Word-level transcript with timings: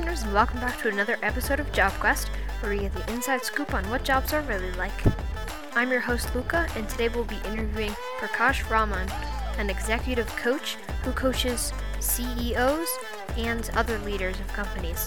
listeners, 0.00 0.22
and 0.22 0.32
welcome 0.32 0.58
back 0.60 0.80
to 0.80 0.88
another 0.88 1.18
episode 1.22 1.60
of 1.60 1.70
Job 1.72 1.92
Quest, 2.00 2.28
where 2.60 2.72
we 2.72 2.78
get 2.78 2.94
the 2.94 3.12
inside 3.12 3.44
scoop 3.44 3.74
on 3.74 3.84
what 3.90 4.02
jobs 4.02 4.32
are 4.32 4.40
really 4.42 4.72
like. 4.72 4.92
I'm 5.74 5.90
your 5.90 6.00
host, 6.00 6.34
Luca, 6.34 6.66
and 6.74 6.88
today 6.88 7.08
we'll 7.08 7.24
be 7.24 7.36
interviewing 7.44 7.90
Prakash 8.18 8.68
Raman, 8.70 9.10
an 9.58 9.68
executive 9.68 10.26
coach 10.36 10.76
who 11.02 11.12
coaches 11.12 11.74
CEOs 11.98 12.88
and 13.36 13.68
other 13.74 13.98
leaders 13.98 14.40
of 14.40 14.48
companies. 14.48 15.06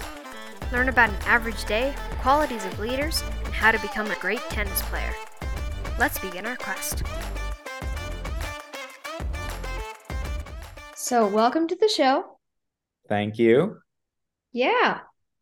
Learn 0.72 0.90
about 0.90 1.10
an 1.10 1.16
average 1.26 1.66
day, 1.66 1.96
qualities 2.22 2.64
of 2.64 2.80
leaders, 2.80 3.24
and 3.46 3.54
how 3.54 3.72
to 3.72 3.80
become 3.80 4.12
a 4.12 4.20
great 4.20 4.42
tennis 4.52 4.84
player. 4.84 5.14
Let's 5.98 6.20
begin 6.20 6.46
our 6.46 6.58
quest. 6.58 7.02
So, 10.94 11.26
welcome 11.26 11.68
to 11.68 11.76
the 11.76 11.90
show. 11.90 12.38
Thank 13.10 13.40
you. 13.40 13.83
Yeah. 14.54 15.00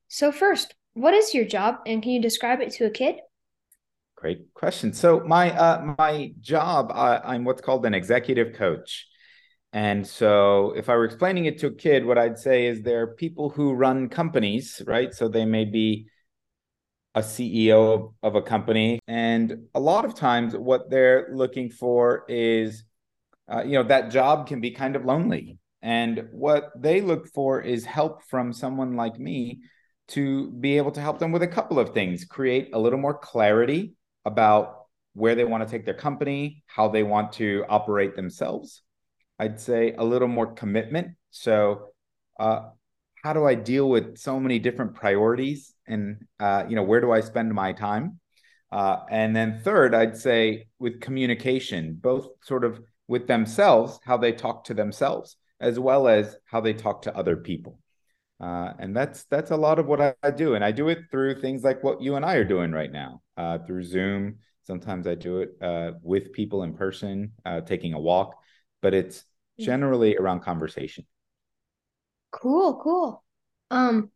So, 0.07 0.31
first, 0.31 0.73
what 0.93 1.13
is 1.13 1.33
your 1.33 1.45
job 1.45 1.79
and 1.85 2.01
can 2.01 2.11
you 2.13 2.21
describe 2.21 2.61
it 2.61 2.71
to 2.73 2.85
a 2.85 2.89
kid? 2.89 3.17
Great 4.15 4.53
question. 4.53 4.93
So, 4.93 5.19
my 5.19 5.51
uh, 5.51 5.95
my 5.97 6.33
job, 6.39 6.91
I'm 6.93 7.43
what's 7.43 7.61
called 7.61 7.85
an 7.85 7.93
executive 7.93 8.55
coach. 8.55 9.07
And 9.73 10.05
so, 10.05 10.73
if 10.75 10.89
I 10.89 10.95
were 10.95 11.05
explaining 11.05 11.45
it 11.45 11.59
to 11.59 11.67
a 11.67 11.73
kid, 11.73 12.05
what 12.05 12.17
I'd 12.17 12.37
say 12.37 12.67
is 12.67 12.81
there 12.81 13.01
are 13.03 13.15
people 13.15 13.49
who 13.49 13.73
run 13.73 14.09
companies, 14.09 14.81
right? 14.87 15.13
So, 15.13 15.27
they 15.27 15.45
may 15.45 15.65
be 15.65 16.07
a 17.15 17.21
CEO 17.21 18.13
of 18.23 18.35
a 18.35 18.41
company. 18.41 18.99
And 19.07 19.67
a 19.75 19.79
lot 19.79 20.05
of 20.05 20.15
times, 20.15 20.55
what 20.55 20.89
they're 20.89 21.29
looking 21.33 21.69
for 21.69 22.23
is, 22.29 22.83
uh, 23.51 23.63
you 23.63 23.73
know, 23.73 23.83
that 23.83 24.11
job 24.11 24.47
can 24.47 24.61
be 24.61 24.71
kind 24.71 24.95
of 24.95 25.03
lonely. 25.03 25.57
And 25.81 26.27
what 26.31 26.71
they 26.75 27.01
look 27.01 27.27
for 27.27 27.61
is 27.61 27.85
help 27.85 28.23
from 28.23 28.53
someone 28.53 28.95
like 28.95 29.19
me 29.19 29.61
to 30.09 30.51
be 30.51 30.77
able 30.77 30.91
to 30.91 31.01
help 31.01 31.19
them 31.19 31.31
with 31.31 31.41
a 31.41 31.47
couple 31.47 31.79
of 31.79 31.93
things 31.93 32.25
create 32.25 32.69
a 32.73 32.79
little 32.79 32.99
more 32.99 33.17
clarity 33.17 33.93
about 34.25 34.81
where 35.13 35.35
they 35.35 35.43
want 35.43 35.63
to 35.63 35.69
take 35.69 35.85
their 35.85 35.93
company, 35.93 36.63
how 36.67 36.87
they 36.89 37.03
want 37.03 37.33
to 37.33 37.65
operate 37.67 38.15
themselves. 38.15 38.83
I'd 39.39 39.59
say 39.59 39.93
a 39.97 40.03
little 40.03 40.27
more 40.27 40.53
commitment. 40.53 41.15
So, 41.31 41.93
uh, 42.39 42.69
how 43.23 43.33
do 43.33 43.45
I 43.45 43.55
deal 43.55 43.89
with 43.89 44.17
so 44.17 44.39
many 44.39 44.57
different 44.59 44.95
priorities, 44.95 45.73
and 45.87 46.25
uh, 46.39 46.65
you 46.67 46.75
know, 46.75 46.83
where 46.83 47.01
do 47.01 47.11
I 47.11 47.21
spend 47.21 47.53
my 47.53 47.71
time? 47.71 48.19
Uh, 48.71 48.97
and 49.09 49.35
then 49.35 49.61
third, 49.63 49.93
I'd 49.93 50.17
say 50.17 50.67
with 50.79 51.01
communication, 51.01 51.97
both 51.99 52.27
sort 52.43 52.63
of 52.63 52.81
with 53.07 53.27
themselves, 53.27 53.99
how 54.05 54.17
they 54.17 54.31
talk 54.31 54.63
to 54.65 54.73
themselves, 54.73 55.37
as 55.61 55.79
well 55.79 56.07
as 56.07 56.35
how 56.45 56.59
they 56.59 56.73
talk 56.73 57.03
to 57.03 57.15
other 57.15 57.37
people. 57.37 57.79
Uh, 58.41 58.73
and 58.79 58.95
that's 58.95 59.25
that's 59.25 59.51
a 59.51 59.55
lot 59.55 59.77
of 59.77 59.85
what 59.85 60.01
I, 60.01 60.15
I, 60.23 60.31
do, 60.31 60.55
and 60.55 60.65
I 60.65 60.71
do 60.71 60.89
it 60.89 61.03
through 61.11 61.39
things 61.39 61.63
like 61.63 61.83
what 61.83 62.01
you 62.01 62.15
and 62.15 62.25
I 62.25 62.35
are 62.35 62.43
doing 62.43 62.71
right 62.71 62.91
now, 62.91 63.21
uh, 63.37 63.59
through 63.59 63.83
Zoom. 63.83 64.39
Sometimes 64.63 65.05
I 65.05 65.13
do 65.13 65.41
it 65.41 65.51
uh, 65.61 65.91
with 66.01 66.33
people 66.33 66.63
in 66.63 66.73
person, 66.73 67.33
uh, 67.45 67.61
taking 67.61 67.93
a 67.93 67.99
walk, 67.99 68.35
but 68.81 68.95
it's 68.95 69.23
mm. 69.59 69.65
generally 69.65 70.17
around 70.17 70.41
conversation. 70.41 71.05
Cool, 72.31 72.79
cool. 72.81 73.23
Um, 73.69 74.09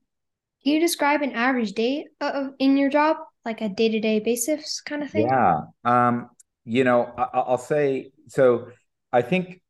can 0.63 0.73
you 0.73 0.79
describe 0.79 1.21
an 1.21 1.33
average 1.33 1.73
day 1.73 2.07
of 2.19 2.53
in 2.57 2.77
your 2.77 2.89
job, 2.89 3.17
like 3.43 3.61
a 3.61 3.69
day 3.69 3.89
to 3.89 3.99
day 3.99 4.19
basis 4.19 4.81
kind 4.81 5.03
of 5.03 5.11
thing? 5.11 5.27
Yeah. 5.27 5.61
Um, 5.83 6.31
you 6.63 6.83
know, 6.83 7.13
I, 7.15 7.27
I'll 7.33 7.59
say 7.59 8.11
so. 8.27 8.69
I 9.13 9.21
think 9.21 9.61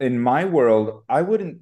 in 0.00 0.18
my 0.20 0.44
world, 0.44 1.02
I 1.08 1.22
wouldn't 1.22 1.60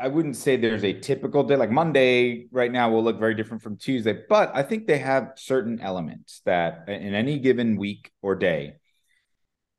I 0.00 0.08
wouldn't 0.08 0.36
say 0.36 0.56
there's 0.56 0.84
a 0.84 0.98
typical 0.98 1.42
day 1.42 1.56
like 1.56 1.70
Monday 1.70 2.46
right 2.50 2.72
now 2.72 2.90
will 2.90 3.04
look 3.04 3.18
very 3.18 3.34
different 3.34 3.62
from 3.62 3.76
Tuesday, 3.76 4.22
but 4.30 4.50
I 4.54 4.62
think 4.62 4.86
they 4.86 4.98
have 4.98 5.32
certain 5.36 5.78
elements 5.80 6.40
that 6.46 6.88
in 6.88 7.14
any 7.14 7.38
given 7.38 7.76
week 7.76 8.10
or 8.22 8.34
day. 8.34 8.76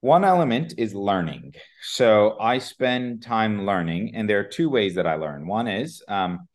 One 0.01 0.23
element 0.23 0.75
is 0.77 0.93
learning. 0.93 1.55
So 1.81 2.37
I 2.39 2.59
spend 2.59 3.23
time 3.23 3.65
learning, 3.65 4.15
and 4.15 4.29
there 4.29 4.39
are 4.39 4.43
two 4.43 4.69
ways 4.69 4.95
that 4.95 5.07
I 5.07 5.15
learn. 5.15 5.47
One 5.47 5.67
is 5.67 6.03
um, 6.07 6.47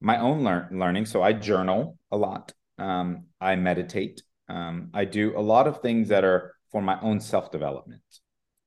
my 0.00 0.18
own 0.18 0.44
lear- 0.44 0.68
learning. 0.72 1.06
So 1.06 1.22
I 1.22 1.32
journal 1.32 1.98
a 2.10 2.16
lot, 2.16 2.52
um, 2.78 3.24
I 3.40 3.56
meditate, 3.56 4.22
um, 4.48 4.90
I 4.94 5.04
do 5.06 5.36
a 5.36 5.40
lot 5.40 5.66
of 5.66 5.80
things 5.80 6.08
that 6.08 6.24
are 6.24 6.54
for 6.70 6.82
my 6.82 7.00
own 7.00 7.20
self 7.20 7.50
development. 7.50 8.02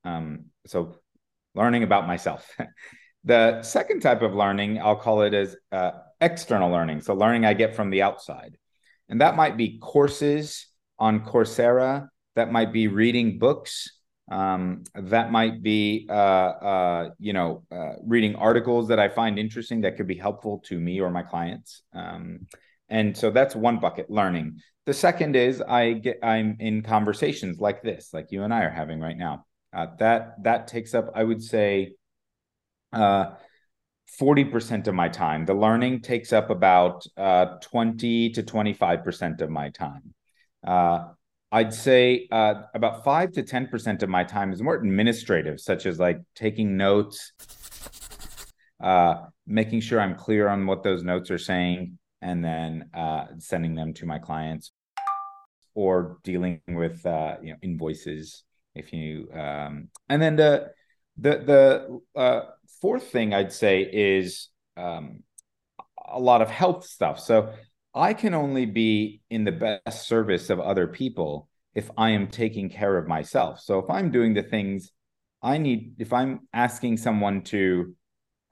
Um, 0.03 0.45
so 0.65 0.95
learning 1.55 1.83
about 1.83 2.07
myself. 2.07 2.49
the 3.23 3.61
second 3.63 4.01
type 4.01 4.21
of 4.21 4.35
learning, 4.35 4.79
I'll 4.81 4.95
call 4.95 5.21
it 5.21 5.33
as 5.33 5.55
uh, 5.71 5.91
external 6.21 6.71
learning. 6.71 7.01
So 7.01 7.13
learning 7.13 7.45
I 7.45 7.53
get 7.53 7.75
from 7.75 7.89
the 7.89 8.01
outside. 8.01 8.57
And 9.09 9.21
that 9.21 9.35
might 9.35 9.57
be 9.57 9.79
courses 9.79 10.67
on 10.97 11.25
Coursera, 11.25 12.07
that 12.35 12.51
might 12.51 12.71
be 12.73 12.87
reading 12.87 13.39
books. 13.39 13.91
Um, 14.31 14.83
that 14.95 15.31
might 15.31 15.61
be, 15.61 16.07
uh, 16.09 16.13
uh, 16.13 17.09
you 17.19 17.33
know, 17.33 17.63
uh, 17.71 17.93
reading 18.03 18.35
articles 18.35 18.87
that 18.87 18.99
I 18.99 19.07
find 19.07 19.37
interesting 19.37 19.81
that 19.81 19.97
could 19.97 20.07
be 20.07 20.17
helpful 20.17 20.63
to 20.65 20.79
me 20.79 20.99
or 20.99 21.11
my 21.11 21.21
clients. 21.21 21.83
Um, 21.93 22.47
and 22.89 23.15
so 23.15 23.29
that's 23.29 23.55
one 23.55 23.79
bucket, 23.79 24.09
learning. 24.09 24.59
The 24.85 24.93
second 24.93 25.35
is 25.35 25.61
I 25.61 25.93
get 25.93 26.19
I'm 26.23 26.57
in 26.59 26.81
conversations 26.81 27.59
like 27.59 27.81
this, 27.81 28.09
like 28.13 28.31
you 28.31 28.43
and 28.43 28.53
I 28.53 28.63
are 28.63 28.71
having 28.71 28.99
right 28.99 29.17
now. 29.17 29.45
Uh, 29.75 29.87
that 29.99 30.41
that 30.41 30.67
takes 30.67 30.93
up, 30.93 31.11
I 31.13 31.23
would 31.23 31.43
say, 31.43 31.95
uh, 32.93 33.31
forty 34.17 34.45
percent 34.45 34.87
of 34.87 34.95
my 34.95 35.09
time. 35.09 35.45
The 35.45 35.53
learning 35.53 36.01
takes 36.01 36.31
up 36.31 36.49
about 36.49 37.05
uh, 37.17 37.57
twenty 37.61 38.29
to 38.29 38.41
twenty 38.41 38.73
five 38.73 39.03
percent 39.03 39.41
of 39.41 39.49
my 39.49 39.69
time. 39.69 40.13
Uh, 40.65 41.09
I'd 41.51 41.73
say 41.73 42.27
uh, 42.31 42.63
about 42.73 43.03
five 43.03 43.33
to 43.33 43.43
ten 43.43 43.67
percent 43.67 44.01
of 44.01 44.07
my 44.07 44.23
time 44.23 44.53
is 44.53 44.61
more 44.61 44.75
administrative, 44.75 45.59
such 45.59 45.85
as 45.85 45.99
like 45.99 46.21
taking 46.35 46.77
notes, 46.77 47.33
uh, 48.81 49.15
making 49.45 49.81
sure 49.81 49.99
I'm 49.99 50.15
clear 50.15 50.47
on 50.47 50.67
what 50.67 50.83
those 50.83 51.03
notes 51.03 51.29
are 51.31 51.37
saying, 51.37 51.99
and 52.21 52.41
then 52.41 52.91
sending 53.39 53.75
them 53.75 53.93
to 53.95 54.05
my 54.05 54.19
clients, 54.19 54.71
or 55.73 56.17
dealing 56.23 56.61
with 56.65 57.01
you 57.43 57.51
know 57.51 57.57
invoices 57.61 58.45
if 58.75 58.93
you 58.93 59.29
um, 59.33 59.89
and 60.09 60.21
then 60.21 60.35
the 60.35 60.71
the 61.17 62.01
the 62.15 62.19
uh, 62.19 62.41
fourth 62.81 63.09
thing 63.11 63.33
I'd 63.33 63.53
say 63.53 63.81
is 63.81 64.49
um, 64.77 65.23
a 66.07 66.19
lot 66.19 66.41
of 66.41 66.49
health 66.49 66.85
stuff. 66.85 67.19
So 67.19 67.53
I 67.93 68.13
can 68.13 68.33
only 68.33 68.65
be 68.65 69.21
in 69.29 69.45
the 69.45 69.51
best 69.85 70.07
service 70.07 70.49
of 70.49 70.59
other 70.59 70.87
people 70.87 71.49
if 71.73 71.89
I 71.97 72.11
am 72.11 72.27
taking 72.27 72.69
care 72.69 72.97
of 72.97 73.07
myself. 73.07 73.59
So 73.61 73.79
if 73.79 73.89
I'm 73.89 74.11
doing 74.11 74.33
the 74.33 74.43
things 74.43 74.91
I 75.41 75.57
need, 75.57 75.95
if 75.99 76.11
I'm 76.13 76.47
asking 76.53 76.97
someone 76.97 77.41
to, 77.43 77.95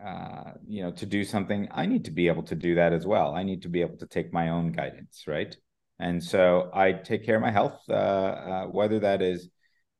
uh, 0.03 0.51
you 0.67 0.83
know, 0.83 0.91
to 0.91 1.05
do 1.05 1.23
something, 1.23 1.67
I 1.71 1.85
need 1.85 2.05
to 2.05 2.11
be 2.11 2.27
able 2.27 2.43
to 2.43 2.55
do 2.55 2.75
that 2.75 2.93
as 2.93 3.05
well. 3.05 3.33
I 3.33 3.43
need 3.43 3.63
to 3.63 3.69
be 3.69 3.81
able 3.81 3.97
to 3.97 4.07
take 4.07 4.33
my 4.33 4.49
own 4.49 4.71
guidance, 4.71 5.23
right? 5.27 5.55
And 5.99 6.23
so 6.23 6.69
I 6.73 6.93
take 6.93 7.25
care 7.25 7.35
of 7.35 7.41
my 7.41 7.51
health, 7.51 7.79
uh, 7.89 7.93
uh, 7.93 8.65
whether 8.65 8.99
that 8.99 9.21
is 9.21 9.49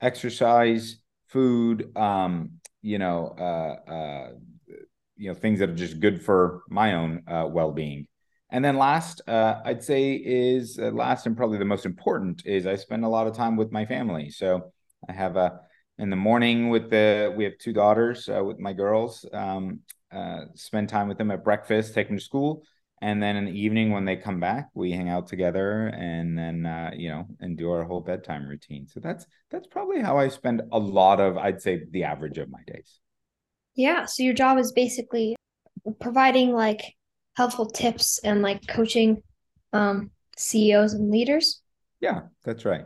exercise, 0.04 0.98
food, 1.28 1.96
um, 1.98 2.52
you 2.82 3.00
know, 3.00 3.36
uh, 3.40 3.92
uh, 3.92 4.32
you 5.16 5.30
know, 5.30 5.34
things 5.34 5.60
that 5.60 5.70
are 5.70 5.76
just 5.76 6.00
good 6.00 6.22
for 6.22 6.64
my 6.70 6.94
own 6.94 7.24
uh, 7.28 7.48
well-being. 7.50 8.08
And 8.52 8.64
then 8.64 8.78
last, 8.78 9.22
uh, 9.28 9.62
I'd 9.66 9.84
say 9.84 10.14
is 10.14 10.78
uh, 10.78 10.92
last 10.92 11.26
and 11.26 11.36
probably 11.36 11.58
the 11.58 11.66
most 11.66 11.86
important 11.86 12.46
is 12.46 12.68
I 12.68 12.76
spend 12.76 13.04
a 13.04 13.08
lot 13.08 13.26
of 13.26 13.36
time 13.36 13.56
with 13.56 13.72
my 13.72 13.86
family. 13.86 14.30
So 14.30 14.72
I 15.10 15.14
have 15.14 15.38
a 15.38 15.62
in 15.98 16.10
the 16.10 16.16
morning 16.16 16.70
with 16.70 16.90
the 16.90 17.34
we 17.36 17.44
have 17.46 17.58
two 17.60 17.74
daughters 17.74 18.30
uh, 18.30 18.44
with 18.44 18.60
my 18.60 18.74
girls. 18.74 19.26
Um, 19.34 19.80
spend 20.54 20.90
time 20.90 21.08
with 21.08 21.18
them 21.18 21.32
at 21.32 21.44
breakfast, 21.44 21.96
take 21.96 22.08
them 22.08 22.18
to 22.18 22.24
school, 22.24 22.64
and 23.02 23.22
then 23.22 23.36
in 23.36 23.46
the 23.46 23.52
evening 23.52 23.92
when 23.92 24.06
they 24.06 24.16
come 24.16 24.40
back 24.40 24.70
we 24.74 24.92
hang 24.92 25.10
out 25.10 25.28
together 25.28 25.88
and 25.88 26.38
then 26.38 26.66
uh, 26.66 26.92
you 26.96 27.10
know 27.10 27.26
and 27.40 27.58
do 27.58 27.70
our 27.70 27.84
whole 27.84 28.00
bedtime 28.02 28.48
routine. 28.48 28.88
So 28.88 29.00
that's 29.00 29.26
that's 29.52 29.68
probably 29.68 30.02
how 30.02 30.18
i 30.18 30.28
spend 30.28 30.62
a 30.72 30.80
lot 30.80 31.20
of 31.20 31.38
i'd 31.38 31.62
say 31.62 31.84
the 31.92 32.04
average 32.04 32.38
of 32.38 32.50
my 32.50 32.62
days. 32.66 33.00
Yeah 33.76 34.06
so 34.06 34.24
your 34.24 34.34
job 34.34 34.58
is 34.58 34.72
basically 34.72 35.36
providing 36.00 36.54
like 36.54 36.96
helpful 37.36 37.66
tips 37.66 38.20
and 38.20 38.42
like 38.42 38.66
coaching 38.68 39.22
um 39.74 40.12
ceos 40.38 40.94
and 40.94 41.12
leaders? 41.12 41.62
Yeah 42.00 42.22
that's 42.44 42.66
right. 42.66 42.86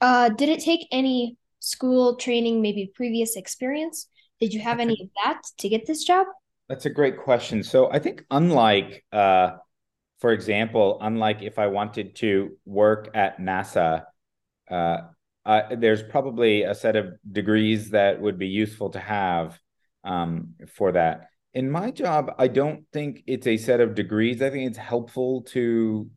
Uh 0.00 0.28
did 0.30 0.48
it 0.48 0.60
take 0.60 0.86
any 0.92 1.36
school 1.60 2.16
training 2.16 2.60
maybe 2.62 2.90
previous 2.94 3.36
experience? 3.36 4.08
Did 4.40 4.52
you 4.52 4.60
have 4.60 4.78
any 4.86 5.00
of 5.00 5.08
that 5.24 5.42
to 5.58 5.68
get 5.68 5.86
this 5.86 6.04
job 6.04 6.26
that's 6.68 6.86
a 6.86 6.90
great 6.90 7.16
question. 7.18 7.62
So 7.62 7.90
I 7.90 7.98
think 7.98 8.24
unlike 8.30 9.04
uh, 9.12 9.52
for 10.20 10.32
example, 10.32 10.98
unlike 11.00 11.42
if 11.42 11.58
I 11.58 11.68
wanted 11.68 12.16
to 12.16 12.56
work 12.64 13.10
at 13.14 13.38
NASA, 13.38 14.04
uh, 14.70 14.98
there's 15.76 16.02
probably 16.02 16.64
a 16.64 16.74
set 16.74 16.96
of 16.96 17.14
degrees 17.30 17.90
that 17.90 18.20
would 18.20 18.38
be 18.38 18.48
useful 18.48 18.90
to 18.90 18.98
have 18.98 19.58
um, 20.04 20.54
for 20.74 20.92
that. 20.92 21.30
in 21.54 21.70
my 21.70 21.90
job, 21.90 22.30
I 22.38 22.46
don't 22.48 22.84
think 22.92 23.22
it's 23.26 23.46
a 23.46 23.56
set 23.56 23.80
of 23.80 23.94
degrees. 23.94 24.42
I 24.42 24.50
think 24.50 24.68
it's 24.68 24.78
helpful 24.78 25.42
to 25.54 26.08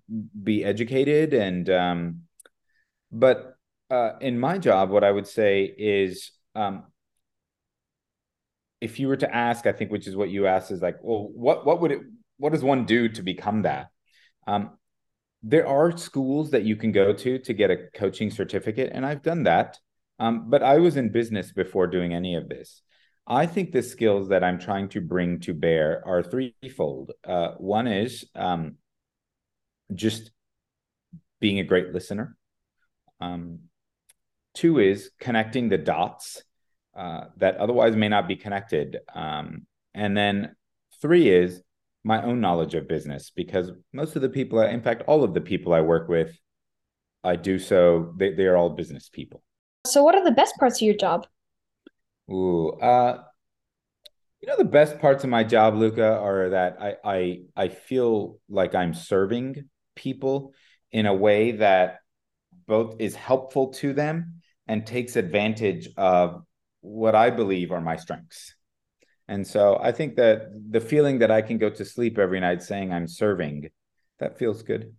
be 0.43 0.63
educated 0.63 1.33
and 1.33 1.69
um, 1.69 2.21
but 3.11 3.55
uh, 3.89 4.13
in 4.21 4.39
my 4.39 4.57
job, 4.57 4.89
what 4.89 5.03
I 5.03 5.11
would 5.11 5.27
say 5.27 5.63
is 5.63 6.31
um, 6.55 6.90
if 8.81 8.99
you 8.99 9.07
were 9.07 9.17
to 9.17 9.33
ask, 9.33 9.67
I 9.67 9.71
think, 9.71 9.91
which 9.91 10.07
is 10.07 10.15
what 10.15 10.29
you 10.29 10.47
asked, 10.47 10.71
is 10.71 10.81
like, 10.81 10.97
well, 11.01 11.29
what 11.33 11.65
what 11.65 11.79
would 11.79 11.91
it 11.91 12.01
what 12.37 12.51
does 12.51 12.63
one 12.63 12.85
do 12.85 13.07
to 13.09 13.21
become 13.21 13.61
that? 13.61 13.87
Um, 14.47 14.71
there 15.43 15.67
are 15.67 15.95
schools 15.95 16.51
that 16.51 16.63
you 16.63 16.75
can 16.75 16.91
go 16.91 17.13
to 17.13 17.39
to 17.39 17.53
get 17.53 17.71
a 17.71 17.87
coaching 17.93 18.31
certificate, 18.31 18.91
and 18.93 19.05
I've 19.05 19.21
done 19.21 19.43
that. 19.43 19.77
Um, 20.19 20.49
but 20.49 20.61
I 20.61 20.77
was 20.77 20.97
in 20.97 21.11
business 21.11 21.51
before 21.51 21.87
doing 21.87 22.13
any 22.13 22.35
of 22.35 22.49
this. 22.49 22.81
I 23.25 23.45
think 23.45 23.71
the 23.71 23.83
skills 23.83 24.29
that 24.29 24.43
I'm 24.43 24.59
trying 24.59 24.89
to 24.89 25.01
bring 25.01 25.39
to 25.41 25.53
bear 25.53 26.03
are 26.05 26.21
threefold. 26.23 27.11
Uh, 27.23 27.51
one 27.57 27.87
is 27.87 28.25
um, 28.35 28.75
just 29.93 30.31
being 31.39 31.59
a 31.59 31.63
great 31.63 31.93
listener. 31.93 32.35
Um, 33.19 33.59
two 34.53 34.79
is 34.79 35.11
connecting 35.19 35.69
the 35.69 35.77
dots 35.77 36.43
uh, 36.95 37.25
that 37.37 37.57
otherwise 37.57 37.95
may 37.95 38.09
not 38.09 38.27
be 38.27 38.35
connected. 38.35 38.97
Um, 39.13 39.65
and 39.93 40.15
then 40.15 40.55
three 41.01 41.29
is 41.29 41.61
my 42.03 42.21
own 42.23 42.41
knowledge 42.41 42.73
of 42.75 42.87
business 42.87 43.31
because 43.35 43.71
most 43.93 44.15
of 44.15 44.21
the 44.21 44.29
people, 44.29 44.59
in 44.61 44.81
fact, 44.81 45.03
all 45.07 45.23
of 45.23 45.33
the 45.33 45.41
people 45.41 45.73
I 45.73 45.81
work 45.81 46.09
with, 46.09 46.37
I 47.23 47.35
do 47.35 47.59
so, 47.59 48.13
they, 48.17 48.33
they 48.33 48.45
are 48.45 48.57
all 48.57 48.69
business 48.69 49.09
people. 49.09 49.43
So, 49.85 50.03
what 50.03 50.15
are 50.15 50.23
the 50.23 50.31
best 50.31 50.55
parts 50.57 50.81
of 50.81 50.85
your 50.85 50.95
job? 50.95 51.27
Ooh, 52.31 52.69
uh, 52.69 53.23
you 54.41 54.47
know, 54.47 54.57
the 54.57 54.65
best 54.65 54.99
parts 54.99 55.23
of 55.23 55.29
my 55.29 55.43
job, 55.43 55.75
Luca, 55.75 56.17
are 56.17 56.49
that 56.49 56.77
I, 56.81 56.95
I, 57.03 57.39
I 57.55 57.67
feel 57.67 58.39
like 58.49 58.73
I'm 58.73 58.93
serving 58.93 59.69
people 59.95 60.53
in 60.91 61.05
a 61.05 61.13
way 61.13 61.51
that 61.53 61.99
both 62.67 62.95
is 62.99 63.15
helpful 63.15 63.73
to 63.73 63.93
them 63.93 64.41
and 64.67 64.85
takes 64.85 65.15
advantage 65.15 65.89
of 65.95 66.43
what 66.81 67.15
I 67.15 67.29
believe 67.29 67.71
are 67.71 67.81
my 67.81 67.95
strengths. 67.95 68.55
And 69.27 69.47
so 69.47 69.79
I 69.81 69.91
think 69.91 70.15
that 70.17 70.49
the 70.71 70.81
feeling 70.81 71.19
that 71.19 71.31
I 71.31 71.41
can 71.41 71.57
go 71.57 71.69
to 71.69 71.85
sleep 71.85 72.17
every 72.17 72.39
night 72.39 72.61
saying 72.61 72.91
I'm 72.91 73.07
serving, 73.07 73.69
that 74.19 74.37
feels 74.37 74.61
good. 74.61 74.93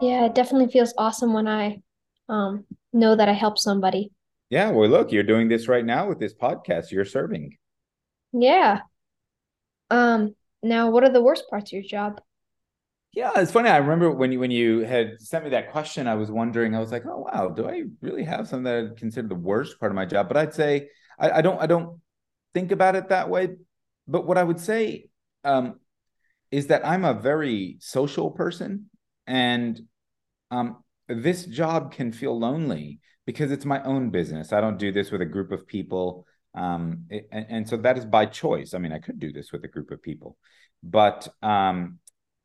Yeah, 0.00 0.26
it 0.26 0.34
definitely 0.34 0.72
feels 0.72 0.94
awesome 0.96 1.32
when 1.32 1.48
I 1.48 1.82
um, 2.28 2.64
know 2.92 3.16
that 3.16 3.28
I 3.28 3.32
help 3.32 3.58
somebody. 3.58 4.10
Yeah, 4.48 4.70
well, 4.70 4.88
look, 4.88 5.10
you're 5.10 5.22
doing 5.22 5.48
this 5.48 5.68
right 5.68 5.84
now 5.84 6.08
with 6.08 6.18
this 6.18 6.34
podcast. 6.34 6.90
You're 6.90 7.04
serving. 7.04 7.56
Yeah. 8.32 8.80
Um. 9.90 10.34
Now, 10.62 10.90
what 10.90 11.04
are 11.04 11.12
the 11.12 11.22
worst 11.22 11.44
parts 11.50 11.70
of 11.70 11.74
your 11.74 11.82
job? 11.82 12.20
Yeah, 13.16 13.32
it's 13.36 13.50
funny. 13.50 13.70
I 13.70 13.78
remember 13.78 14.10
when 14.10 14.30
you 14.30 14.38
when 14.38 14.50
you 14.50 14.80
had 14.80 15.22
sent 15.22 15.44
me 15.44 15.50
that 15.50 15.72
question, 15.72 16.06
I 16.06 16.16
was 16.16 16.30
wondering. 16.30 16.74
I 16.74 16.80
was 16.80 16.92
like, 16.92 17.06
"Oh 17.06 17.26
wow, 17.32 17.48
do 17.48 17.66
I 17.66 17.84
really 18.02 18.24
have 18.24 18.46
something 18.46 18.64
that 18.64 18.90
I'd 18.90 18.96
consider 18.98 19.26
the 19.26 19.34
worst 19.34 19.80
part 19.80 19.90
of 19.90 19.96
my 19.96 20.04
job?" 20.04 20.28
But 20.28 20.36
I'd 20.36 20.52
say 20.52 20.90
I, 21.18 21.30
I 21.30 21.40
don't. 21.40 21.58
I 21.58 21.66
don't 21.66 22.02
think 22.52 22.72
about 22.72 22.94
it 22.94 23.08
that 23.08 23.30
way. 23.30 23.56
But 24.06 24.26
what 24.26 24.36
I 24.36 24.44
would 24.44 24.60
say 24.60 25.08
um, 25.44 25.80
is 26.50 26.66
that 26.66 26.86
I'm 26.86 27.06
a 27.06 27.14
very 27.14 27.78
social 27.80 28.30
person, 28.30 28.90
and 29.26 29.80
um, 30.50 30.84
this 31.08 31.46
job 31.46 31.92
can 31.92 32.12
feel 32.12 32.38
lonely 32.38 33.00
because 33.24 33.50
it's 33.50 33.64
my 33.64 33.82
own 33.84 34.10
business. 34.10 34.52
I 34.52 34.60
don't 34.60 34.76
do 34.78 34.92
this 34.92 35.10
with 35.10 35.22
a 35.22 35.26
group 35.26 35.52
of 35.52 35.66
people. 35.66 36.26
Um, 36.54 37.06
it, 37.08 37.28
and, 37.32 37.46
and, 37.48 37.68
so 37.68 37.78
that 37.78 37.96
is 37.96 38.04
by 38.04 38.26
choice. 38.26 38.74
I 38.74 38.78
mean, 38.78 38.92
I 38.92 38.98
could 38.98 39.18
do 39.18 39.32
this 39.32 39.52
with 39.52 39.64
a 39.64 39.68
group 39.68 39.90
of 39.90 40.02
people, 40.02 40.36
but 40.82 41.28
um, 41.42 41.98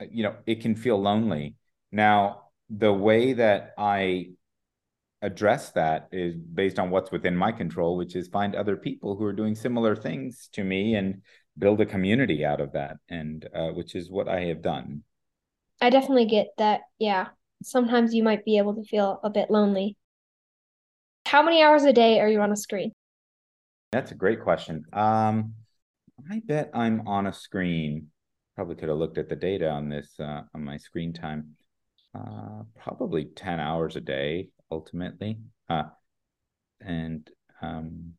you 0.09 0.23
know, 0.23 0.35
it 0.45 0.61
can 0.61 0.75
feel 0.75 1.01
lonely. 1.01 1.55
Now, 1.91 2.43
the 2.69 2.93
way 2.93 3.33
that 3.33 3.73
I 3.77 4.31
address 5.21 5.71
that 5.71 6.07
is 6.11 6.35
based 6.35 6.79
on 6.79 6.89
what's 6.89 7.11
within 7.11 7.35
my 7.35 7.51
control, 7.51 7.97
which 7.97 8.15
is 8.15 8.27
find 8.27 8.55
other 8.55 8.75
people 8.75 9.15
who 9.15 9.25
are 9.25 9.33
doing 9.33 9.55
similar 9.55 9.95
things 9.95 10.49
to 10.53 10.63
me 10.63 10.95
and 10.95 11.21
build 11.57 11.81
a 11.81 11.85
community 11.85 12.43
out 12.45 12.61
of 12.61 12.71
that, 12.73 12.97
and 13.09 13.47
uh, 13.53 13.69
which 13.69 13.95
is 13.95 14.09
what 14.09 14.27
I 14.27 14.45
have 14.45 14.61
done. 14.61 15.03
I 15.79 15.89
definitely 15.89 16.25
get 16.25 16.47
that. 16.57 16.81
Yeah, 16.97 17.27
sometimes 17.63 18.13
you 18.13 18.23
might 18.23 18.45
be 18.45 18.57
able 18.57 18.75
to 18.75 18.83
feel 18.83 19.19
a 19.23 19.29
bit 19.29 19.51
lonely. 19.51 19.97
How 21.25 21.43
many 21.43 21.61
hours 21.61 21.83
a 21.83 21.93
day 21.93 22.19
are 22.19 22.27
you 22.27 22.41
on 22.41 22.51
a 22.51 22.57
screen? 22.57 22.93
That's 23.91 24.11
a 24.11 24.15
great 24.15 24.41
question. 24.41 24.85
Um, 24.93 25.53
I 26.29 26.41
bet 26.45 26.71
I'm 26.73 27.07
on 27.07 27.27
a 27.27 27.33
screen 27.33 28.07
probably 28.55 28.75
could 28.75 28.89
have 28.89 28.97
looked 28.97 29.17
at 29.17 29.29
the 29.29 29.35
data 29.35 29.69
on 29.69 29.89
this 29.89 30.09
uh, 30.19 30.41
on 30.53 30.63
my 30.63 30.77
screen 30.77 31.13
time. 31.13 31.55
Uh, 32.13 32.63
probably 32.77 33.25
10 33.25 33.59
hours 33.59 33.95
a 33.95 34.01
day 34.01 34.49
ultimately. 34.69 35.37
Uh, 35.69 35.83
and 36.81 37.29
um, 37.61 38.13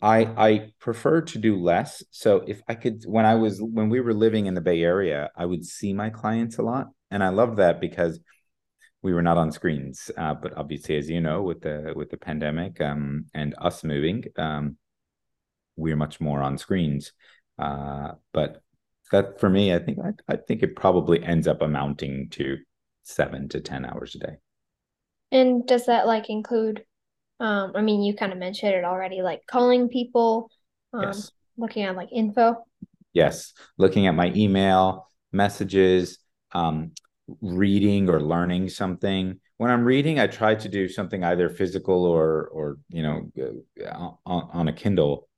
I 0.00 0.20
I 0.24 0.72
prefer 0.78 1.20
to 1.22 1.38
do 1.38 1.56
less. 1.56 2.02
So 2.10 2.42
if 2.46 2.62
I 2.68 2.74
could, 2.74 3.04
when 3.04 3.26
I 3.26 3.34
was 3.34 3.60
when 3.60 3.90
we 3.90 4.00
were 4.00 4.14
living 4.14 4.46
in 4.46 4.54
the 4.54 4.60
Bay 4.60 4.82
Area, 4.82 5.30
I 5.36 5.44
would 5.44 5.64
see 5.64 5.92
my 5.92 6.10
clients 6.10 6.58
a 6.58 6.62
lot, 6.62 6.88
and 7.10 7.22
I 7.22 7.28
love 7.28 7.56
that 7.56 7.80
because 7.80 8.20
we 9.02 9.12
were 9.12 9.22
not 9.22 9.36
on 9.36 9.52
screens. 9.52 10.10
Uh, 10.16 10.34
but 10.34 10.56
obviously, 10.56 10.96
as 10.96 11.10
you 11.10 11.20
know, 11.20 11.42
with 11.42 11.60
the 11.62 11.92
with 11.94 12.10
the 12.10 12.16
pandemic 12.16 12.80
um, 12.80 13.26
and 13.34 13.54
us 13.58 13.84
moving, 13.84 14.24
um, 14.36 14.76
we're 15.76 15.96
much 15.96 16.20
more 16.20 16.42
on 16.42 16.56
screens. 16.56 17.12
Uh, 17.58 18.12
but 18.32 18.62
that 19.10 19.40
for 19.40 19.48
me, 19.48 19.74
I 19.74 19.78
think 19.78 19.98
I, 19.98 20.12
I 20.32 20.36
think 20.36 20.62
it 20.62 20.76
probably 20.76 21.22
ends 21.22 21.46
up 21.48 21.62
amounting 21.62 22.28
to 22.30 22.58
seven 23.02 23.48
to 23.50 23.60
ten 23.60 23.84
hours 23.84 24.14
a 24.14 24.18
day. 24.18 24.36
And 25.32 25.66
does 25.66 25.86
that 25.86 26.06
like 26.06 26.30
include? 26.30 26.84
Um, 27.38 27.72
I 27.74 27.82
mean, 27.82 28.02
you 28.02 28.14
kind 28.14 28.32
of 28.32 28.38
mentioned 28.38 28.74
it 28.74 28.84
already, 28.84 29.22
like 29.22 29.40
calling 29.46 29.88
people, 29.88 30.50
um, 30.92 31.04
yes. 31.04 31.30
looking 31.56 31.84
at 31.84 31.96
like 31.96 32.10
info. 32.12 32.56
Yes, 33.12 33.54
looking 33.78 34.06
at 34.06 34.14
my 34.14 34.32
email 34.36 35.08
messages, 35.32 36.18
um, 36.52 36.92
reading 37.40 38.08
or 38.08 38.20
learning 38.20 38.68
something. 38.68 39.40
When 39.56 39.70
I'm 39.70 39.84
reading, 39.84 40.18
I 40.18 40.26
try 40.26 40.54
to 40.54 40.68
do 40.68 40.88
something 40.88 41.24
either 41.24 41.48
physical 41.48 42.04
or 42.04 42.48
or 42.48 42.78
you 42.88 43.02
know 43.02 43.30
uh, 43.84 44.10
on, 44.26 44.48
on 44.52 44.68
a 44.68 44.72
Kindle, 44.72 45.28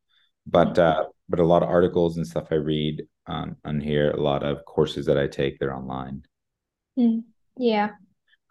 but 0.47 0.79
uh, 0.79 1.05
but 1.33 1.41
a 1.41 1.47
lot 1.47 1.63
of 1.63 1.71
articles 1.71 2.19
and 2.19 2.27
stuff 2.27 2.49
I 2.51 2.57
read 2.57 3.07
on 3.27 3.57
on 3.65 3.81
here. 3.81 4.11
A 4.11 4.21
lot 4.21 4.45
of 4.45 4.67
courses 4.67 5.07
that 5.07 5.17
I 5.17 5.27
take, 5.27 5.59
they're 5.59 5.75
online. 5.75 6.25
Mm, 6.99 7.25
yeah, 7.57 7.93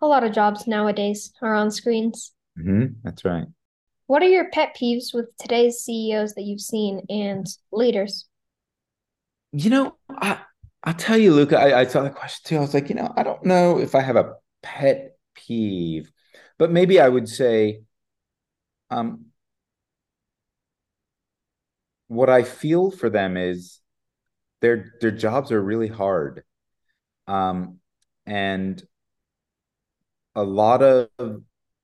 a 0.02 0.08
lot 0.08 0.24
of 0.24 0.34
jobs 0.34 0.66
nowadays 0.66 1.32
are 1.44 1.54
on 1.54 1.70
screens. 1.70 2.34
Mm-hmm, 2.60 2.86
that's 3.04 3.24
right. 3.24 3.46
What 4.08 4.24
are 4.24 4.30
your 4.30 4.50
pet 4.50 4.76
peeves 4.76 5.14
with 5.14 5.28
today's 5.38 5.82
CEOs 5.82 6.34
that 6.34 6.42
you've 6.42 6.60
seen 6.60 7.06
and 7.08 7.46
leaders? 7.72 8.28
You 9.52 9.70
know, 9.70 9.96
I 10.10 10.40
I'll 10.84 10.96
tell 10.96 11.18
you, 11.18 11.36
Luca. 11.36 11.60
I, 11.60 11.82
I 11.82 11.86
saw 11.86 12.02
the 12.02 12.10
question 12.10 12.50
too. 12.50 12.58
I 12.58 12.62
was 12.62 12.74
like, 12.74 12.90
you 12.90 12.96
know, 12.96 13.14
I 13.16 13.22
don't 13.22 13.46
know 13.46 13.80
if 13.80 13.94
I 13.94 14.02
have 14.02 14.16
a 14.16 14.34
pet 14.64 15.18
peeve, 15.36 16.12
but 16.58 16.72
maybe 16.72 17.00
I 17.00 17.08
would 17.08 17.30
say, 17.30 17.84
um, 18.90 19.26
what 22.12 22.30
I 22.30 22.44
feel 22.44 22.92
for 22.92 23.10
them 23.10 23.38
is 23.38 23.80
their 24.60 24.96
their 25.00 25.12
jobs 25.12 25.50
are 25.54 25.62
really 25.62 25.88
hard. 25.88 26.44
Um, 27.26 27.78
and 28.26 28.84
a 30.36 30.44
lot 30.44 30.84
of 30.84 31.08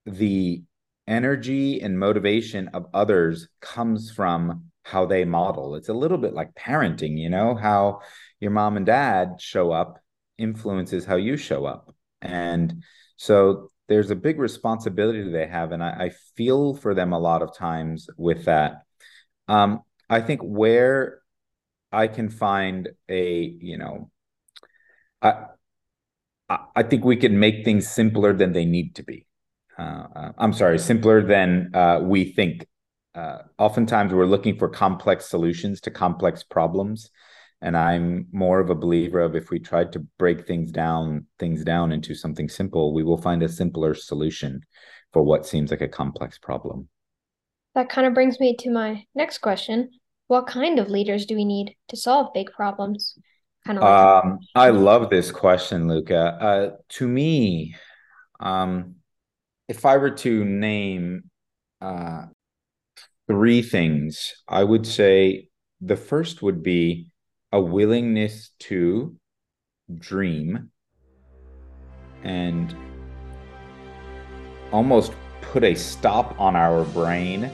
the 0.06 0.64
energy 1.08 1.80
and 1.82 1.98
motivation 1.98 2.68
of 2.74 2.88
others 2.94 3.48
comes 3.62 4.12
from 4.12 4.66
how 4.84 5.06
they 5.06 5.24
model. 5.24 5.76
It's 5.76 5.88
a 5.88 5.94
little 5.94 6.18
bit 6.18 6.34
like 6.34 6.54
parenting 6.56 7.18
you 7.18 7.30
know 7.30 7.56
how 7.56 8.02
your 8.42 8.52
mom 8.52 8.76
and 8.76 8.86
dad 8.86 9.36
show 9.40 9.72
up 9.72 10.02
influences 10.38 11.06
how 11.06 11.16
you 11.16 11.38
show 11.38 11.66
up. 11.66 11.96
And 12.22 12.84
so 13.16 13.70
there's 13.88 14.12
a 14.12 14.16
big 14.16 14.40
responsibility 14.40 15.24
they 15.32 15.48
have 15.48 15.72
and 15.72 15.82
i, 15.82 15.92
I 15.92 16.10
feel 16.36 16.74
for 16.76 16.94
them 16.94 17.14
a 17.14 17.20
lot 17.20 17.42
of 17.42 17.56
times 17.56 18.10
with 18.18 18.44
that. 18.46 18.82
Um, 19.48 19.84
i 20.10 20.22
think 20.22 20.42
where 20.42 21.22
I 21.92 22.08
can 22.08 22.30
find 22.30 22.90
a, 23.10 23.42
you 23.42 23.78
know, 23.78 24.12
I 25.22 25.46
I 26.50 26.84
think 26.84 27.04
we 27.04 27.18
can 27.18 27.40
make 27.40 27.66
things 27.66 27.90
simpler 27.90 28.34
than 28.34 28.54
they 28.54 28.66
need 28.66 28.96
to 28.96 29.04
be. 29.04 29.26
Uh, 29.78 30.08
uh, 30.16 30.32
I'm 30.38 30.54
sorry, 30.54 30.80
simpler 30.80 31.22
than 31.22 31.72
uh, 31.74 32.00
we 32.02 32.32
think. 32.32 32.68
Uh, 33.14 33.40
oftentimes, 33.58 34.14
we're 34.14 34.26
looking 34.26 34.58
for 34.58 34.70
complex 34.70 35.26
solutions 35.26 35.82
to 35.82 35.92
complex 35.92 36.44
problems, 36.44 37.10
and 37.62 37.76
I'm 37.76 38.28
more 38.32 38.60
of 38.60 38.70
a 38.70 38.76
believer 38.76 39.20
of 39.20 39.36
if 39.36 39.50
we 39.50 39.60
tried 39.60 39.92
to 39.94 40.00
break 40.18 40.48
things 40.48 40.72
down, 40.72 41.26
things 41.38 41.64
down 41.64 41.92
into 41.92 42.16
something 42.16 42.48
simple, 42.48 42.94
we 42.94 43.04
will 43.04 43.18
find 43.18 43.44
a 43.44 43.50
simpler 43.50 43.94
solution 43.94 44.62
for 45.12 45.24
what 45.24 45.46
seems 45.46 45.72
like 45.72 45.82
a 45.82 45.88
complex 45.88 46.38
problem. 46.38 46.88
That 47.78 47.90
kind 47.90 48.08
of 48.08 48.16
brings 48.16 48.40
me 48.40 48.56
to 48.56 48.72
my 48.72 49.06
next 49.14 49.38
question. 49.38 49.92
What 50.26 50.48
kind 50.48 50.80
of 50.80 50.90
leaders 50.90 51.28
do 51.28 51.36
we 51.36 51.46
need 51.46 51.76
to 51.90 51.96
solve 51.96 52.34
big 52.34 52.52
problems? 52.52 53.14
Kind 53.68 53.78
of 53.78 53.84
like 53.84 54.26
um, 54.26 54.40
I 54.56 54.72
love 54.72 55.12
this 55.12 55.30
question, 55.30 55.88
Luca. 55.88 56.18
Uh, 56.42 56.70
to 56.90 57.08
me, 57.08 57.76
um, 58.40 58.96
if 59.68 59.86
I 59.86 59.98
were 59.98 60.10
to 60.10 60.44
name 60.44 61.30
uh, 61.80 62.24
three 63.28 63.62
things, 63.62 64.34
I 64.48 64.64
would 64.64 64.88
say 64.88 65.50
the 65.80 65.96
first 65.96 66.42
would 66.42 66.64
be 66.64 67.12
a 67.52 67.62
willingness 67.62 68.50
to 68.62 69.16
dream 69.94 70.72
and 72.24 72.76
almost 74.72 75.14
put 75.42 75.64
a 75.64 75.76
stop 75.76 76.40
on 76.40 76.56
our 76.56 76.84
brain 76.86 77.52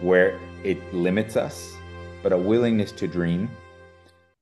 where 0.00 0.38
it 0.64 0.78
limits 0.92 1.36
us, 1.36 1.76
but 2.22 2.32
a 2.32 2.38
willingness 2.38 2.92
to 2.92 3.06
dream. 3.06 3.50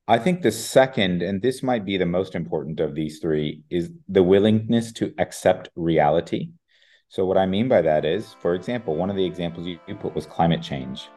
I 0.07 0.19
think 0.19 0.41
the 0.41 0.51
second, 0.51 1.23
and 1.23 1.41
this 1.41 1.63
might 1.63 1.85
be 1.85 1.97
the 1.97 2.05
most 2.05 2.35
important 2.35 2.79
of 2.79 2.93
these 2.93 3.19
three, 3.19 3.63
is 3.69 3.91
the 4.07 4.21
willingness 4.21 4.91
to 4.93 5.13
accept 5.17 5.69
reality. 5.75 6.49
So, 7.07 7.25
what 7.25 7.37
I 7.37 7.45
mean 7.45 7.67
by 7.67 7.81
that 7.81 8.05
is, 8.05 8.35
for 8.41 8.53
example, 8.53 8.95
one 8.95 9.09
of 9.09 9.15
the 9.15 9.25
examples 9.25 9.65
you, 9.65 9.79
put 9.95 10.13
was 10.13 10.25
climate 10.25 10.61
change. 10.61 11.07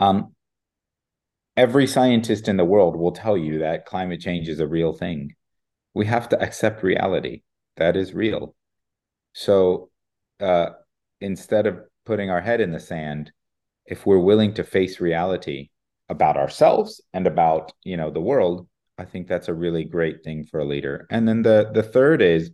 Um, 0.00 0.34
every 1.56 1.86
scientist 1.86 2.48
in 2.48 2.56
the 2.56 2.64
world 2.64 2.96
will 2.96 3.12
tell 3.12 3.36
you 3.36 3.60
that 3.60 3.86
climate 3.86 4.20
change 4.20 4.48
is 4.48 4.60
a 4.60 4.66
real 4.66 4.92
thing. 4.92 5.34
We 5.94 6.06
have 6.06 6.28
to 6.30 6.42
accept 6.42 6.82
reality. 6.82 7.42
That 7.76 7.96
is 7.96 8.12
real. 8.12 8.54
So, 9.32 9.90
uh, 10.40 10.70
instead 11.20 11.66
of 11.66 11.80
putting 12.04 12.30
our 12.30 12.40
head 12.40 12.60
in 12.60 12.72
the 12.72 12.80
sand, 12.80 13.32
if 13.86 14.06
we're 14.06 14.18
willing 14.18 14.54
to 14.54 14.64
face 14.64 15.00
reality 15.00 15.70
about 16.08 16.36
ourselves 16.36 17.00
and 17.12 17.26
about 17.26 17.72
you 17.84 17.96
know 17.96 18.10
the 18.10 18.20
world, 18.20 18.68
I 18.98 19.04
think 19.04 19.28
that's 19.28 19.48
a 19.48 19.54
really 19.54 19.84
great 19.84 20.22
thing 20.22 20.44
for 20.44 20.60
a 20.60 20.64
leader. 20.64 21.06
And 21.10 21.26
then 21.26 21.42
the 21.42 21.70
the 21.72 21.82
third 21.82 22.22
is 22.22 22.50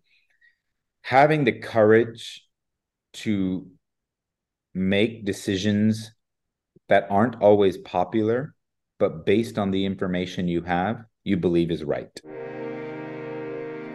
having 1.02 1.44
the 1.44 1.52
courage 1.52 2.44
to 3.14 3.66
make 4.74 5.24
decisions 5.24 6.12
that 6.88 7.06
aren't 7.10 7.40
always 7.42 7.76
popular, 7.78 8.54
but 8.98 9.26
based 9.26 9.58
on 9.58 9.70
the 9.70 9.84
information 9.84 10.48
you 10.48 10.62
have, 10.62 11.04
you 11.24 11.36
believe 11.36 11.70
is 11.70 11.84
right. 11.84 12.10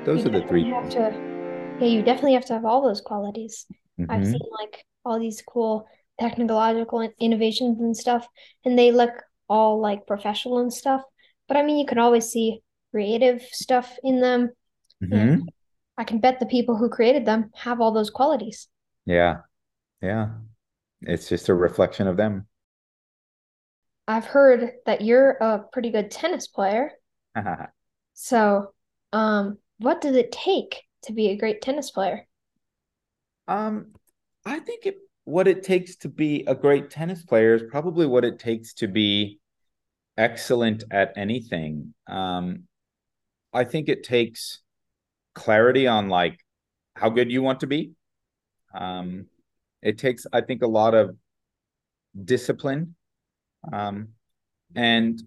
Those 0.06 0.24
you 0.24 0.28
are 0.28 0.40
the 0.40 0.46
three. 0.48 0.70
Have 0.70 0.90
to, 0.90 1.78
yeah, 1.80 1.88
you 1.88 2.02
definitely 2.04 2.34
have 2.34 2.46
to 2.46 2.54
have 2.54 2.66
all 2.66 2.82
those 2.82 3.02
qualities. 3.02 3.66
Mm-hmm. 4.00 4.12
I've 4.12 4.26
seen 4.26 4.40
like 4.60 4.86
all 5.06 5.20
these 5.20 5.42
cool 5.48 5.88
technological 6.20 7.08
innovations 7.20 7.80
and 7.80 7.96
stuff, 7.96 8.28
and 8.66 8.78
they 8.78 8.92
look 8.92 9.12
all 9.50 9.80
like 9.80 10.08
professional 10.08 10.60
and 10.60 10.74
stuff. 10.74 11.02
But 11.48 11.58
I 11.58 11.64
mean, 11.64 11.78
you 11.78 11.86
can 11.86 12.00
always 12.00 12.30
see 12.30 12.62
creative 12.92 13.42
stuff 13.52 13.98
in 14.04 14.22
them. 14.22 14.52
Mm-hmm. 15.04 15.42
I 15.98 16.04
can 16.04 16.20
bet 16.20 16.40
the 16.40 16.46
people 16.46 16.78
who 16.78 16.90
created 16.90 17.26
them 17.26 17.52
have 17.56 17.82
all 17.82 17.92
those 17.92 18.10
qualities. 18.10 18.68
Yeah. 19.06 19.38
Yeah. 20.02 20.30
It's 21.02 21.28
just 21.28 21.50
a 21.50 21.54
reflection 21.54 22.08
of 22.08 22.18
them. 22.18 22.48
I've 24.08 24.26
heard 24.26 24.72
that 24.86 25.02
you're 25.02 25.32
a 25.32 25.60
pretty 25.72 25.92
good 25.92 26.12
tennis 26.12 26.48
player. 26.48 26.92
so, 28.14 28.74
um, 29.12 29.58
what 29.80 30.02
does 30.02 30.16
it 30.16 30.32
take 30.32 30.84
to 31.04 31.14
be 31.14 31.30
a 31.30 31.38
great 31.38 31.62
tennis 31.62 31.92
player? 31.92 32.28
Um, 33.48 33.94
I 34.46 34.60
think 34.60 34.86
it, 34.86 34.98
what 35.26 35.48
it 35.48 35.64
takes 35.64 35.96
to 35.98 36.10
be 36.10 36.44
a 36.48 36.56
great 36.56 36.90
tennis 36.90 37.24
player 37.24 37.54
is 37.54 37.64
probably 37.70 38.06
what 38.06 38.26
it 38.26 38.40
takes 38.40 38.74
to 38.76 38.88
be 38.88 39.40
excellent 40.18 40.84
at 40.92 41.14
anything. 41.16 41.94
Um, 42.08 42.64
I 43.54 43.64
think 43.64 43.88
it 43.88 44.04
takes 44.04 44.60
clarity 45.34 45.88
on 45.88 46.10
like 46.10 46.40
how 46.96 47.10
good 47.10 47.32
you 47.32 47.42
want 47.42 47.62
to 47.62 47.68
be. 47.68 47.92
Um, 48.74 49.28
it 49.82 49.98
takes, 49.98 50.26
I 50.32 50.42
think, 50.42 50.62
a 50.62 50.68
lot 50.68 50.94
of 50.94 51.16
discipline 52.24 52.96
um, 53.72 54.10
and 54.76 55.22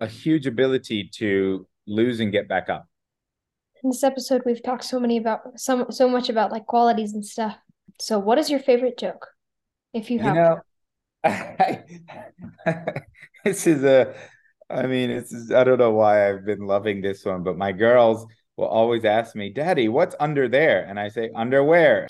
a 0.00 0.06
huge 0.06 0.46
ability 0.46 1.10
to 1.14 1.66
lose 1.86 2.20
and 2.20 2.32
get 2.32 2.48
back 2.48 2.68
up 2.68 2.86
in 3.86 3.90
this 3.90 4.02
episode 4.02 4.42
we've 4.44 4.62
talked 4.62 4.84
so 4.84 4.98
many 4.98 5.16
about 5.16 5.60
so 5.60 5.86
so 5.90 6.08
much 6.08 6.28
about 6.28 6.50
like 6.50 6.66
qualities 6.66 7.12
and 7.12 7.24
stuff. 7.24 7.56
So 7.98 8.18
what 8.18 8.38
is 8.38 8.50
your 8.50 8.60
favorite 8.60 8.98
joke? 8.98 9.28
If 9.92 10.10
you 10.10 10.18
have 10.20 10.36
you 10.36 10.42
know, 10.42 10.60
this 13.44 13.66
is 13.66 13.84
a 13.84 14.14
I 14.68 14.86
mean, 14.86 15.10
it's 15.10 15.52
I 15.52 15.64
don't 15.64 15.78
know 15.78 15.92
why 15.92 16.28
I've 16.28 16.44
been 16.44 16.66
loving 16.66 17.00
this 17.00 17.24
one, 17.24 17.42
but 17.42 17.56
my 17.56 17.72
girls 17.72 18.26
will 18.56 18.66
always 18.66 19.04
ask 19.04 19.34
me, 19.34 19.50
"Daddy, 19.50 19.88
what's 19.88 20.14
under 20.20 20.48
there?" 20.48 20.84
And 20.84 20.98
I 20.98 21.08
say, 21.08 21.30
"Underwear." 21.34 22.08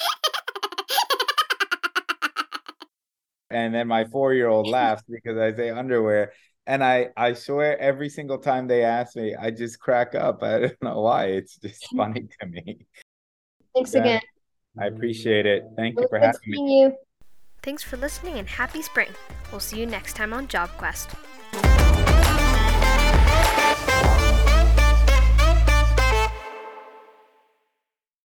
and 3.50 3.74
then 3.74 3.86
my 3.86 4.04
4-year-old 4.04 4.66
laughs 4.66 5.04
because 5.08 5.38
I 5.38 5.54
say 5.54 5.70
underwear, 5.70 6.32
and 6.66 6.82
I 6.82 7.10
I 7.16 7.34
swear 7.34 7.78
every 7.78 8.08
single 8.08 8.38
time 8.38 8.66
they 8.66 8.82
ask 8.82 9.16
me, 9.16 9.34
I 9.34 9.50
just 9.50 9.78
crack 9.78 10.14
up. 10.14 10.42
I 10.42 10.58
don't 10.60 10.82
know 10.82 11.02
why. 11.02 11.26
It's 11.26 11.56
just 11.58 11.86
funny 11.96 12.26
to 12.40 12.46
me. 12.46 12.86
Thanks 13.74 13.94
again. 13.94 14.20
I 14.78 14.86
appreciate 14.86 15.46
it. 15.46 15.64
Thank 15.76 15.98
you 15.98 16.06
for 16.08 16.18
having 16.18 16.40
me. 16.46 16.82
You. 16.82 16.96
Thanks 17.62 17.82
for 17.82 17.96
listening 17.96 18.38
and 18.38 18.48
happy 18.48 18.82
spring. 18.82 19.10
We'll 19.50 19.60
see 19.60 19.80
you 19.80 19.86
next 19.86 20.14
time 20.16 20.32
on 20.32 20.46
Job 20.46 20.70
Quest. 20.76 21.10